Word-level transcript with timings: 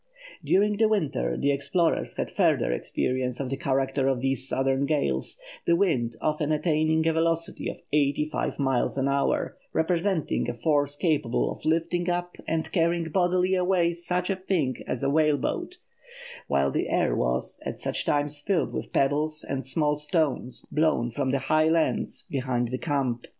During 0.43 0.77
the 0.77 0.87
winter 0.87 1.37
the 1.37 1.51
explorers 1.51 2.15
had 2.17 2.31
further 2.31 2.71
experience 2.71 3.39
of 3.39 3.51
the 3.51 3.55
character 3.55 4.07
of 4.07 4.19
these 4.19 4.47
southern 4.49 4.87
gales, 4.87 5.39
the 5.67 5.75
wind 5.75 6.15
often 6.19 6.51
attaining 6.51 7.05
a 7.05 7.13
velocity 7.13 7.69
of 7.69 7.83
eighty 7.93 8.25
five 8.25 8.57
miles 8.57 8.97
an 8.97 9.07
hour, 9.07 9.59
representing 9.73 10.49
a 10.49 10.55
force 10.55 10.95
capable 10.95 11.51
of 11.51 11.65
lifting 11.65 12.09
up 12.09 12.35
and 12.47 12.71
carrying 12.71 13.09
bodily 13.11 13.53
away 13.53 13.93
such 13.93 14.31
a 14.31 14.35
thing 14.35 14.77
as 14.87 15.03
a 15.03 15.09
whale 15.11 15.37
boat; 15.37 15.77
while 16.47 16.71
the 16.71 16.89
air 16.89 17.15
was, 17.15 17.59
at 17.63 17.77
such 17.77 18.03
times, 18.03 18.41
filled 18.41 18.73
with 18.73 18.91
pebbles 18.91 19.45
and 19.47 19.63
small 19.67 19.95
stones 19.95 20.65
blown 20.71 21.11
from 21.11 21.29
the 21.29 21.37
high 21.37 21.69
lands 21.69 22.25
behind 22.31 22.69
the 22.69 22.79
camp. 22.79 23.27